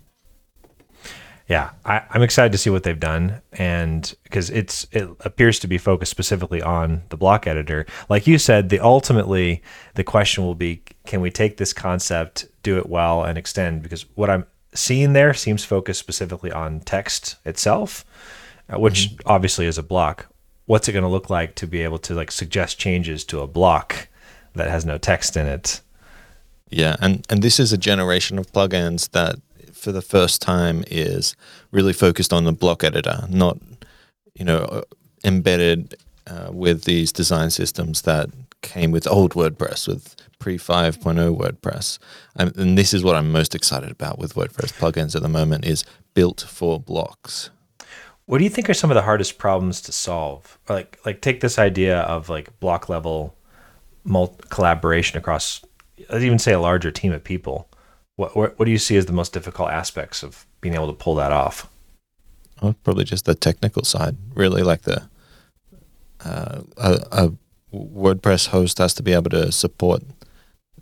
yeah, 1.52 1.70
I, 1.84 2.02
am 2.14 2.22
excited 2.22 2.52
to 2.52 2.58
see 2.58 2.70
what 2.70 2.82
they've 2.82 2.98
done, 2.98 3.42
and 3.52 4.14
because 4.22 4.48
it's 4.48 4.86
it 4.90 5.06
appears 5.20 5.58
to 5.58 5.66
be 5.66 5.76
focused 5.76 6.10
specifically 6.10 6.62
on 6.62 7.02
the 7.10 7.16
block 7.18 7.46
editor. 7.46 7.84
Like 8.08 8.26
you 8.26 8.38
said, 8.38 8.70
the 8.70 8.80
ultimately 8.80 9.62
the 9.94 10.02
question 10.02 10.44
will 10.44 10.54
be, 10.54 10.82
can 11.04 11.20
we 11.20 11.30
take 11.30 11.58
this 11.58 11.74
concept, 11.74 12.46
do 12.62 12.78
it 12.78 12.88
well, 12.88 13.24
and 13.24 13.36
extend? 13.36 13.82
Because 13.82 14.06
what 14.14 14.30
I'm 14.30 14.46
seeing 14.72 15.12
there 15.12 15.34
seems 15.34 15.62
focused 15.62 16.00
specifically 16.00 16.50
on 16.50 16.80
text 16.80 17.36
itself, 17.44 18.06
uh, 18.72 18.78
which 18.78 19.10
mm-hmm. 19.10 19.16
obviously 19.26 19.66
is 19.66 19.76
a 19.76 19.82
block. 19.82 20.32
What's 20.64 20.88
it 20.88 20.92
going 20.92 21.02
to 21.02 21.08
look 21.08 21.28
like 21.28 21.54
to 21.56 21.66
be 21.66 21.82
able 21.82 21.98
to 21.98 22.14
like 22.14 22.30
suggest 22.30 22.78
changes 22.78 23.24
to 23.24 23.40
a 23.40 23.46
block 23.46 24.08
that 24.54 24.68
has 24.68 24.84
no 24.84 24.98
text 24.98 25.36
in 25.36 25.46
it? 25.46 25.80
Yeah, 26.68 26.96
and 27.00 27.24
and 27.28 27.42
this 27.42 27.60
is 27.60 27.72
a 27.72 27.78
generation 27.78 28.38
of 28.38 28.50
plugins 28.52 29.10
that 29.10 29.36
for 29.72 29.92
the 29.92 30.02
first 30.02 30.40
time 30.40 30.84
is 30.86 31.36
really 31.70 31.92
focused 31.92 32.32
on 32.32 32.44
the 32.44 32.52
block 32.52 32.84
editor, 32.84 33.26
not 33.28 33.58
you 34.34 34.44
know 34.44 34.58
uh, 34.58 34.82
embedded 35.24 35.96
uh, 36.26 36.50
with 36.50 36.84
these 36.84 37.12
design 37.12 37.50
systems 37.50 38.02
that 38.02 38.30
came 38.62 38.90
with 38.90 39.06
old 39.08 39.34
WordPress 39.34 39.88
with 39.88 40.16
pre 40.38 40.56
5.0 40.56 41.36
WordPress. 41.36 41.98
Um, 42.36 42.52
and 42.56 42.78
this 42.78 42.94
is 42.94 43.04
what 43.04 43.16
I'm 43.16 43.30
most 43.30 43.54
excited 43.54 43.90
about 43.90 44.18
with 44.18 44.34
WordPress 44.34 44.72
plugins 44.78 45.14
at 45.14 45.22
the 45.22 45.28
moment 45.28 45.64
is 45.64 45.84
built 46.14 46.40
for 46.40 46.80
blocks. 46.80 47.50
What 48.26 48.38
do 48.38 48.44
you 48.44 48.50
think 48.50 48.70
are 48.70 48.74
some 48.74 48.90
of 48.90 48.94
the 48.94 49.02
hardest 49.02 49.36
problems 49.36 49.80
to 49.82 49.92
solve? 49.92 50.58
Like 50.68 50.98
like 51.04 51.20
take 51.20 51.40
this 51.40 51.58
idea 51.58 52.00
of 52.00 52.28
like 52.28 52.58
block 52.60 52.88
level 52.88 53.34
multi- 54.04 54.44
collaboration 54.48 55.18
across 55.18 55.62
I'd 56.10 56.22
even 56.22 56.38
say 56.38 56.52
a 56.52 56.60
larger 56.60 56.90
team 56.90 57.12
of 57.12 57.22
people. 57.22 57.68
What, 58.16 58.36
what 58.36 58.58
what 58.58 58.64
do 58.66 58.70
you 58.70 58.78
see 58.78 58.96
as 58.96 59.06
the 59.06 59.12
most 59.12 59.32
difficult 59.32 59.70
aspects 59.70 60.22
of 60.22 60.46
being 60.60 60.74
able 60.74 60.88
to 60.88 60.92
pull 60.92 61.14
that 61.16 61.32
off? 61.32 61.68
Well, 62.60 62.74
probably 62.84 63.04
just 63.04 63.24
the 63.24 63.34
technical 63.34 63.84
side, 63.84 64.16
really 64.34 64.62
like 64.62 64.82
the 64.82 65.08
uh, 66.24 66.62
a, 66.76 66.98
a 67.10 67.32
WordPress 67.74 68.48
host 68.48 68.78
has 68.78 68.94
to 68.94 69.02
be 69.02 69.12
able 69.12 69.30
to 69.30 69.50
support 69.50 70.02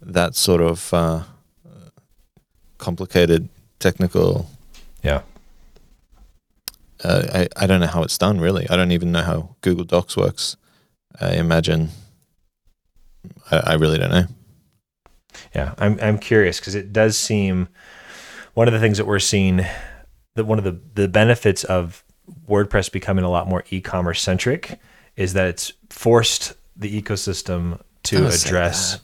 that 0.01 0.35
sort 0.35 0.61
of 0.61 0.93
uh, 0.93 1.23
complicated 2.79 3.49
technical. 3.79 4.51
Yeah. 5.03 5.23
Uh, 7.03 7.23
I, 7.33 7.49
I 7.57 7.67
don't 7.67 7.81
know 7.81 7.87
how 7.87 8.03
it's 8.03 8.19
done 8.19 8.41
really. 8.41 8.69
I 8.69 8.77
don't 8.77 8.93
even 8.93 9.13
know 9.13 9.23
how 9.23 9.57
Google 9.63 9.85
Docs 9.85 10.17
works. 10.17 10.57
I 11.21 11.35
imagine. 11.35 11.91
I, 13.51 13.57
I 13.59 13.75
really 13.75 13.99
don't 13.99 14.11
know. 14.11 14.25
Yeah, 15.55 15.75
I'm 15.79 15.99
I'm 16.01 16.19
curious 16.19 16.59
because 16.61 16.75
it 16.75 16.93
does 16.93 17.17
seem 17.17 17.69
one 18.55 18.69
of 18.69 18.75
the 18.75 18.81
things 18.81 18.99
that 18.99 19.07
we're 19.07 19.19
seeing 19.19 19.65
that 20.35 20.45
one 20.45 20.59
of 20.59 20.65
the 20.65 20.79
the 20.95 21.09
benefits 21.09 21.65
of 21.65 22.05
WordPress 22.49 22.91
becoming 22.93 23.25
a 23.25 23.31
lot 23.31 23.49
more 23.49 23.65
e-commerce 23.71 24.21
centric 24.23 24.79
is 25.17 25.33
that 25.33 25.47
it's 25.49 25.73
forced 25.89 26.53
the 26.77 27.01
ecosystem 27.03 27.81
to 28.05 28.27
address. 28.29 29.01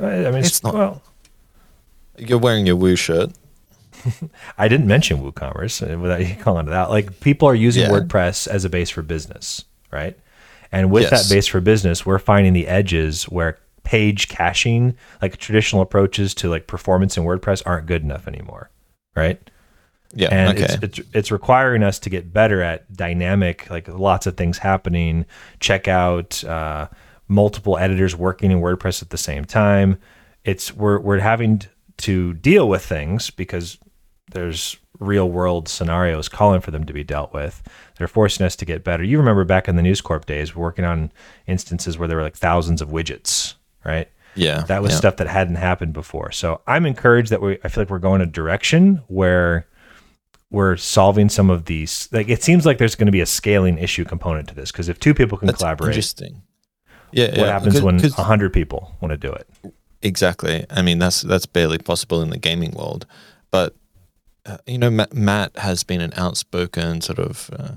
I 0.00 0.04
mean, 0.04 0.34
it's, 0.36 0.48
It's 0.48 0.62
not- 0.64 0.74
well. 0.74 1.02
You're 2.16 2.38
wearing 2.38 2.66
your 2.66 2.76
Woo 2.76 2.96
shirt. 2.96 3.30
I 4.58 4.68
didn't 4.68 4.86
mention 4.86 5.18
WooCommerce 5.20 5.94
uh, 5.94 5.98
without 5.98 6.26
you 6.26 6.34
calling 6.36 6.66
it 6.68 6.72
out. 6.72 6.90
Like 6.90 7.20
people 7.20 7.48
are 7.48 7.54
using 7.54 7.82
Yeah. 7.84 7.90
WordPress 7.90 8.46
as 8.48 8.64
a 8.64 8.68
base 8.68 8.90
for 8.90 9.02
business, 9.02 9.64
right? 9.92 10.16
And 10.72 10.90
with 10.90 11.04
Yes. 11.10 11.28
that 11.28 11.34
base 11.34 11.46
for 11.46 11.60
business, 11.60 12.04
we're 12.06 12.18
finding 12.18 12.52
the 12.52 12.66
edges 12.68 13.24
where 13.24 13.58
page 13.84 14.28
caching, 14.28 14.96
like 15.22 15.36
traditional 15.36 15.82
approaches 15.82 16.34
to 16.34 16.48
like 16.48 16.66
performance 16.66 17.16
in 17.16 17.24
WordPress, 17.24 17.62
aren't 17.64 17.86
good 17.86 18.02
enough 18.02 18.26
anymore, 18.26 18.70
right? 19.14 19.40
Yeah. 20.16 20.28
and 20.30 20.56
okay. 20.56 20.64
it's, 20.64 20.82
it's 20.82 21.08
it's 21.12 21.30
requiring 21.32 21.82
us 21.82 21.98
to 22.00 22.10
get 22.10 22.32
better 22.32 22.62
at 22.62 22.92
dynamic 22.92 23.68
like 23.68 23.88
lots 23.88 24.26
of 24.26 24.36
things 24.36 24.58
happening 24.58 25.26
checkout 25.60 26.48
uh, 26.48 26.88
multiple 27.26 27.76
editors 27.78 28.14
working 28.14 28.50
in 28.50 28.60
wordpress 28.60 29.02
at 29.02 29.10
the 29.10 29.18
same 29.18 29.44
time 29.44 29.98
it's 30.44 30.72
we're, 30.74 31.00
we're 31.00 31.18
having 31.18 31.62
to 31.96 32.34
deal 32.34 32.68
with 32.68 32.84
things 32.84 33.30
because 33.30 33.78
there's 34.30 34.76
real 35.00 35.28
world 35.28 35.68
scenarios 35.68 36.28
calling 36.28 36.60
for 36.60 36.70
them 36.70 36.84
to 36.84 36.92
be 36.92 37.02
dealt 37.02 37.32
with 37.32 37.62
they're 37.98 38.06
forcing 38.06 38.46
us 38.46 38.54
to 38.54 38.64
get 38.64 38.84
better 38.84 39.02
you 39.02 39.18
remember 39.18 39.44
back 39.44 39.68
in 39.68 39.74
the 39.74 39.82
news 39.82 40.00
corp 40.00 40.26
days 40.26 40.54
we're 40.54 40.62
working 40.62 40.84
on 40.84 41.10
instances 41.46 41.98
where 41.98 42.06
there 42.06 42.16
were 42.16 42.22
like 42.22 42.36
thousands 42.36 42.80
of 42.80 42.90
widgets 42.90 43.54
right 43.84 44.08
yeah. 44.34 44.62
that 44.62 44.82
was 44.82 44.92
yeah. 44.92 44.98
stuff 44.98 45.16
that 45.16 45.26
hadn't 45.26 45.56
happened 45.56 45.92
before. 45.92 46.32
So 46.32 46.60
I'm 46.66 46.86
encouraged 46.86 47.30
that 47.30 47.40
we 47.40 47.58
I 47.64 47.68
feel 47.68 47.82
like 47.82 47.90
we're 47.90 47.98
going 47.98 48.20
a 48.20 48.26
direction 48.26 49.02
where 49.08 49.66
we're 50.50 50.76
solving 50.76 51.28
some 51.28 51.50
of 51.50 51.64
these 51.64 52.08
like 52.12 52.28
it 52.28 52.42
seems 52.42 52.66
like 52.66 52.78
there's 52.78 52.94
going 52.94 53.06
to 53.06 53.12
be 53.12 53.20
a 53.20 53.26
scaling 53.26 53.78
issue 53.78 54.04
component 54.04 54.48
to 54.48 54.54
this 54.54 54.70
because 54.70 54.88
if 54.88 54.98
two 55.00 55.14
people 55.14 55.38
can 55.38 55.46
That's 55.46 55.58
collaborate, 55.58 55.90
Interesting. 55.90 56.42
Yeah. 57.12 57.28
what 57.28 57.38
yeah. 57.38 57.46
happens 57.46 57.74
Cause- 57.74 57.82
when 57.82 58.00
cause- 58.00 58.18
a 58.18 58.24
hundred 58.24 58.52
people 58.52 58.96
want 59.00 59.10
to 59.10 59.16
do 59.16 59.32
it? 59.32 59.48
Exactly. 60.02 60.66
I 60.68 60.82
mean, 60.82 60.98
that's 60.98 61.22
that's 61.22 61.46
barely 61.46 61.78
possible 61.78 62.20
in 62.20 62.30
the 62.30 62.38
gaming 62.38 62.72
world. 62.72 63.06
But 63.50 63.74
uh, 64.44 64.58
you 64.66 64.76
know, 64.76 64.90
Matt, 64.90 65.14
Matt 65.14 65.56
has 65.56 65.82
been 65.82 66.02
an 66.02 66.12
outspoken 66.16 67.00
sort 67.00 67.18
of 67.18 67.50
uh, 67.58 67.72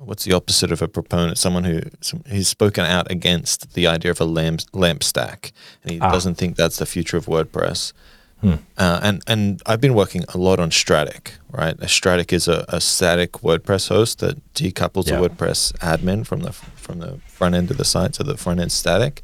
what's 0.00 0.24
the 0.24 0.32
opposite 0.32 0.72
of 0.72 0.82
a 0.82 0.88
proponent? 0.88 1.38
Someone 1.38 1.64
who 1.64 1.80
some, 2.00 2.22
he's 2.28 2.48
spoken 2.48 2.84
out 2.84 3.10
against 3.10 3.74
the 3.74 3.86
idea 3.86 4.10
of 4.10 4.20
a 4.20 4.24
lamp 4.24 4.60
lamp 4.72 5.02
stack, 5.02 5.52
and 5.82 5.92
he 5.92 6.00
Ah. 6.00 6.10
doesn't 6.10 6.36
think 6.36 6.56
that's 6.56 6.78
the 6.78 6.86
future 6.86 7.16
of 7.16 7.26
WordPress. 7.26 7.92
Hmm. 8.40 8.54
Uh, 8.78 9.00
and 9.02 9.22
and 9.26 9.62
I've 9.66 9.80
been 9.80 9.94
working 9.94 10.24
a 10.34 10.38
lot 10.38 10.58
on 10.60 10.70
Strattic. 10.70 11.34
Right, 11.52 11.76
a 11.80 11.88
Strattic 11.88 12.32
is 12.32 12.48
a, 12.48 12.64
a 12.68 12.80
static 12.80 13.32
WordPress 13.42 13.88
host 13.88 14.18
that 14.20 14.36
decouples 14.54 15.06
Yeah. 15.08 15.20
the 15.20 15.28
WordPress 15.28 15.72
admin 15.78 16.24
from 16.26 16.40
the 16.40 16.52
from 16.52 17.00
the 17.00 17.18
front 17.26 17.54
end 17.54 17.70
of 17.70 17.76
the 17.76 17.84
site, 17.84 18.14
so 18.14 18.22
the 18.24 18.36
front 18.36 18.60
end 18.60 18.72
static. 18.72 19.22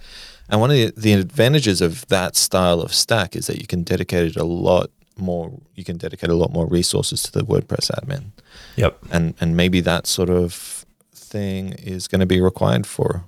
And 0.49 0.61
one 0.61 0.71
of 0.71 0.77
the, 0.77 0.93
the 0.97 1.13
advantages 1.15 1.81
of 1.81 2.07
that 2.07 2.37
style 2.37 2.81
of 2.81 2.93
stack 2.95 3.35
is 3.35 3.47
that 3.49 3.59
you 3.61 3.67
can 3.67 3.83
dedicate 3.83 4.27
it 4.27 4.37
a 4.37 4.45
lot 4.45 4.91
more. 5.19 5.53
You 5.75 5.85
can 5.85 5.97
dedicate 5.97 6.31
a 6.31 6.35
lot 6.35 6.53
more 6.53 6.67
resources 6.67 7.23
to 7.25 7.33
the 7.33 7.41
WordPress 7.45 7.91
admin, 7.91 8.33
Yep. 8.77 8.99
and 9.11 9.35
and 9.41 9.57
maybe 9.57 9.81
that 9.81 10.07
sort 10.07 10.31
of 10.31 10.85
thing 11.15 11.73
is 11.73 12.07
going 12.09 12.21
to 12.21 12.27
be 12.27 12.41
required 12.41 12.87
for 12.87 13.25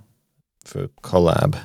for 0.65 0.87
collab. 1.03 1.57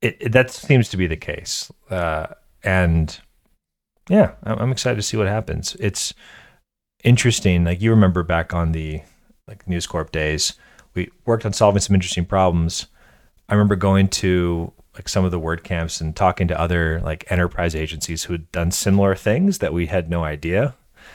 It, 0.00 0.16
it- 0.20 0.32
that 0.32 0.50
seems 0.50 0.88
to 0.90 0.96
be 0.96 1.06
the 1.06 1.16
case, 1.16 1.70
uh, 1.90 2.26
and 2.62 3.18
yeah, 4.08 4.32
I'm, 4.42 4.58
I'm 4.58 4.72
excited 4.72 4.96
to 4.96 5.02
see 5.02 5.16
what 5.16 5.26
happens. 5.28 5.76
It's 5.80 6.12
interesting. 7.02 7.64
Like 7.64 7.80
you 7.80 7.90
remember 7.90 8.22
back 8.22 8.52
on 8.54 8.72
the 8.72 9.00
like 9.48 9.66
News 9.68 9.86
Corp 9.86 10.10
days, 10.12 10.54
we 10.94 11.10
worked 11.26 11.44
on 11.46 11.52
solving 11.52 11.80
some 11.80 11.94
interesting 11.94 12.24
problems. 12.24 12.86
I 13.48 13.54
remember 13.54 13.76
going 13.76 14.08
to 14.08 14.72
like 14.94 15.08
some 15.08 15.24
of 15.24 15.30
the 15.30 15.40
WordCamps 15.40 16.00
and 16.00 16.14
talking 16.14 16.48
to 16.48 16.58
other 16.58 17.00
like 17.00 17.30
enterprise 17.30 17.74
agencies 17.74 18.24
who 18.24 18.34
had 18.34 18.50
done 18.52 18.70
similar 18.70 19.14
things 19.14 19.58
that 19.58 19.72
we 19.72 19.86
had 19.86 20.08
no 20.08 20.24
idea 20.24 20.74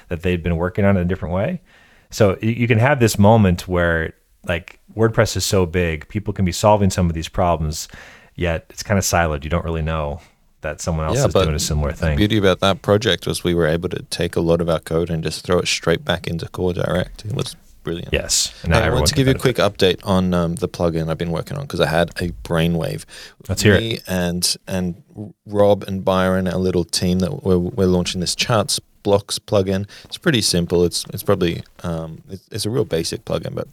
that 0.09 0.21
they'd 0.21 0.43
been 0.43 0.57
working 0.57 0.86
on 0.86 0.98
in 0.98 1.03
a 1.03 1.05
different 1.05 1.33
way. 1.33 1.62
So 2.09 2.38
you 2.41 2.67
can 2.67 2.79
have 2.79 3.00
this 3.00 3.17
moment 3.17 3.67
where 3.67 4.13
like 4.45 4.79
WordPress 4.95 5.38
is 5.38 5.45
so 5.45 5.65
big, 5.65 6.07
people 6.07 6.33
can 6.33 6.45
be 6.45 6.51
solving 6.51 6.89
some 6.89 7.07
of 7.07 7.13
these 7.13 7.29
problems, 7.29 7.88
yet 8.36 8.65
it's 8.69 8.83
kind 8.83 8.98
of 8.98 9.03
siloed. 9.03 9.43
You 9.43 9.50
don't 9.50 9.65
really 9.65 9.81
know 9.81 10.21
that 10.62 10.81
someone 10.81 11.05
else 11.05 11.19
Yeah, 11.19 11.27
is 11.27 11.33
doing 11.33 11.55
a 11.55 11.59
similar 11.59 11.91
thing. 11.91 12.12
The 12.12 12.27
beauty 12.27 12.38
about 12.38 12.59
that 12.59 12.81
project 12.81 13.25
was 13.25 13.43
we 13.43 13.53
were 13.53 13.67
able 13.67 13.89
to 13.89 14.01
take 14.03 14.36
a 14.36 14.41
lot 14.41 14.59
of 14.59 14.69
our 14.69 14.79
code 14.79 15.09
and 15.09 15.24
just 15.24 15.45
throw 15.45 15.59
it 15.59 15.67
straight 15.67 16.03
back 16.03 16.27
into 16.27 16.48
Core 16.50 16.74
Direct. 16.74 17.24
It 17.25 17.33
was 17.33 17.55
brilliant. 17.89 18.13
yes. 18.13 18.53
Now 18.65 18.81
I 18.84 18.89
want 18.89 19.08
to 19.08 19.15
give 19.15 19.27
you 19.27 19.34
a 19.34 19.38
quick 19.38 19.58
update 19.58 20.00
on 20.05 20.34
um, 20.34 20.55
the 20.55 20.67
plugin 20.67 21.10
I've 21.10 21.17
been 21.17 21.31
working 21.31 21.58
on 21.58 21.63
because 21.63 21.79
I 21.79 21.88
had 21.88 22.10
a 22.22 22.29
brainwave. 22.43 23.05
Let's 23.48 23.62
hear 23.62 23.75
it. 23.75 24.03
And 24.08 24.55
and 24.67 25.03
Rob 25.46 25.84
and 25.84 26.05
Byron, 26.05 26.48
our 26.48 26.58
little 26.58 26.84
team 26.84 27.19
that 27.19 27.43
we're, 27.43 27.58
we're 27.58 27.88
launching 27.88 28.22
this 28.22 28.36
charts 28.36 28.79
blocks 29.03 29.39
plugin. 29.39 29.89
It's 30.05 30.17
pretty 30.17 30.41
simple. 30.41 30.84
It's 30.84 31.05
it's 31.13 31.24
probably 31.24 31.63
um, 31.84 32.24
it's, 32.29 32.48
it's 32.51 32.65
a 32.65 32.69
real 32.69 32.86
basic 32.86 33.25
plugin, 33.25 33.55
but 33.55 33.67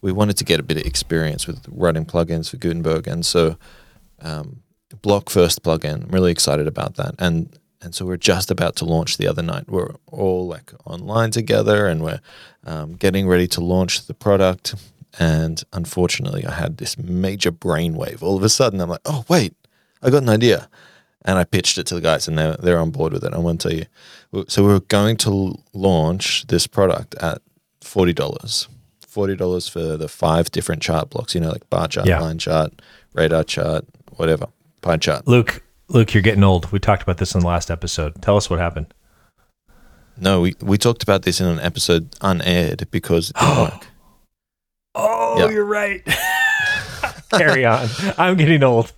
we 0.00 0.12
wanted 0.12 0.36
to 0.38 0.44
get 0.44 0.60
a 0.60 0.62
bit 0.62 0.76
of 0.76 0.84
experience 0.84 1.46
with 1.46 1.64
writing 1.70 2.04
plugins 2.04 2.50
for 2.50 2.56
Gutenberg, 2.56 3.06
and 3.06 3.24
so 3.24 3.56
um, 4.20 4.62
block 5.00 5.30
first 5.30 5.62
plugin. 5.62 6.04
I'm 6.04 6.10
really 6.10 6.32
excited 6.32 6.66
about 6.66 6.96
that, 6.96 7.14
and 7.18 7.58
and 7.82 7.94
so 7.94 8.04
we're 8.06 8.16
just 8.16 8.50
about 8.50 8.76
to 8.76 8.84
launch 8.84 9.16
the 9.18 9.26
other 9.26 9.42
night. 9.42 9.64
We're 9.68 9.94
all 10.06 10.46
like 10.46 10.72
online 10.84 11.30
together, 11.30 11.86
and 11.86 12.02
we're 12.02 12.20
um, 12.64 12.94
getting 12.94 13.26
ready 13.28 13.46
to 13.48 13.60
launch 13.60 14.06
the 14.06 14.14
product. 14.14 14.74
And 15.18 15.62
unfortunately, 15.72 16.46
I 16.46 16.52
had 16.52 16.78
this 16.78 16.96
major 16.96 17.52
brainwave. 17.52 18.22
All 18.22 18.36
of 18.36 18.42
a 18.42 18.48
sudden, 18.48 18.80
I'm 18.80 18.88
like, 18.88 19.00
oh 19.04 19.24
wait, 19.28 19.54
I 20.02 20.10
got 20.10 20.22
an 20.22 20.28
idea, 20.30 20.68
and 21.24 21.38
I 21.38 21.44
pitched 21.44 21.76
it 21.78 21.86
to 21.88 21.94
the 21.94 22.00
guys, 22.00 22.28
and 22.28 22.38
they're 22.38 22.56
they're 22.56 22.78
on 22.78 22.90
board 22.90 23.12
with 23.12 23.24
it. 23.24 23.34
I 23.34 23.38
want 23.38 23.60
to 23.60 23.68
tell 23.68 23.76
you. 23.78 24.44
So 24.48 24.64
we're 24.64 24.80
going 24.80 25.16
to 25.18 25.54
launch 25.74 26.46
this 26.46 26.66
product 26.66 27.14
at 27.16 27.42
forty 27.82 28.12
dollars. 28.14 28.68
Forty 29.06 29.36
dollars 29.36 29.68
for 29.68 29.98
the 29.98 30.08
five 30.08 30.50
different 30.50 30.80
chart 30.80 31.10
blocks. 31.10 31.34
You 31.34 31.42
know, 31.42 31.50
like 31.50 31.68
bar 31.68 31.88
chart, 31.88 32.06
Yeah. 32.06 32.20
line 32.20 32.38
chart, 32.38 32.80
radar 33.12 33.44
chart, 33.44 33.84
whatever, 34.16 34.46
pie 34.80 34.96
chart. 34.96 35.28
Luke, 35.28 35.62
Luke, 35.92 36.14
you're 36.14 36.22
getting 36.22 36.42
old. 36.42 36.72
We 36.72 36.78
talked 36.78 37.02
about 37.02 37.18
this 37.18 37.34
in 37.34 37.40
the 37.42 37.46
last 37.46 37.70
episode. 37.70 38.20
Tell 38.22 38.36
us 38.38 38.48
what 38.48 38.58
happened. 38.58 38.92
No, 40.16 40.40
we, 40.40 40.54
we 40.62 40.78
talked 40.78 41.02
about 41.02 41.22
this 41.22 41.38
in 41.40 41.46
an 41.46 41.60
episode 41.60 42.08
unaired 42.22 42.90
because 42.90 43.30
it 43.30 43.36
didn't 43.36 43.58
work. 43.58 43.86
Oh, 44.94 45.38
Yeah. 45.38 45.50
you're 45.50 45.64
right. 45.66 46.02
Carry 47.30 47.66
on. 47.66 47.88
I'm 48.16 48.36
getting 48.36 48.62
old. 48.62 48.92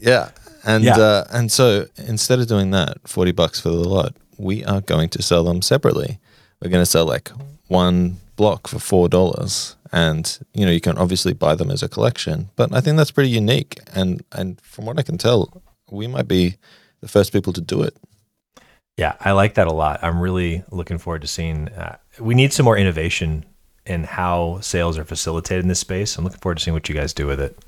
Yeah. 0.00 0.30
And 0.64 0.84
Yeah. 0.84 0.98
Uh, 0.98 1.24
and 1.32 1.50
so 1.50 1.86
instead 1.96 2.40
of 2.40 2.46
doing 2.46 2.70
that, 2.72 2.98
40 3.08 3.32
bucks 3.32 3.60
for 3.60 3.70
the 3.70 3.76
lot, 3.88 4.14
we 4.36 4.64
are 4.64 4.82
going 4.82 5.08
to 5.10 5.22
sell 5.22 5.44
them 5.44 5.62
separately. 5.62 6.18
We're 6.60 6.70
going 6.70 6.82
to 6.82 6.90
sell 6.90 7.06
like 7.06 7.30
one 7.68 8.18
block 8.36 8.68
for 8.68 8.76
$4 9.08 9.74
and 9.94 10.38
you 10.54 10.64
know 10.64 10.72
you 10.72 10.80
can 10.80 10.96
obviously 10.96 11.34
buy 11.34 11.54
them 11.54 11.70
as 11.70 11.82
a 11.82 11.88
collection, 11.88 12.48
but 12.56 12.72
I 12.72 12.80
think 12.80 12.96
that's 12.96 13.10
pretty 13.10 13.28
unique 13.28 13.78
and 13.94 14.22
and 14.32 14.58
from 14.62 14.86
what 14.86 14.98
I 14.98 15.02
can 15.02 15.18
tell, 15.18 15.62
we 15.92 16.06
might 16.06 16.26
be 16.26 16.56
the 17.00 17.08
first 17.08 17.32
people 17.32 17.52
to 17.52 17.60
do 17.60 17.82
it. 17.82 17.96
Yeah, 18.96 19.14
I 19.20 19.32
like 19.32 19.54
that 19.54 19.66
a 19.66 19.72
lot. 19.72 20.00
I'm 20.02 20.20
really 20.20 20.64
looking 20.70 20.98
forward 20.98 21.22
to 21.22 21.28
seeing. 21.28 21.68
Uh, 21.68 21.96
we 22.20 22.34
need 22.34 22.52
some 22.52 22.64
more 22.64 22.76
innovation 22.76 23.44
in 23.86 24.04
how 24.04 24.60
sales 24.60 24.98
are 24.98 25.04
facilitated 25.04 25.64
in 25.64 25.68
this 25.68 25.80
space. 25.80 26.16
I'm 26.16 26.24
looking 26.24 26.40
forward 26.40 26.58
to 26.58 26.64
seeing 26.64 26.74
what 26.74 26.88
you 26.88 26.94
guys 26.94 27.12
do 27.12 27.26
with 27.26 27.40
it. 27.40 27.58